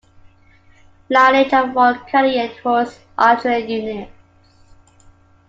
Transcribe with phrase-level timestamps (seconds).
[1.11, 4.11] Lineage of Royal Canadian Horse Artillery units.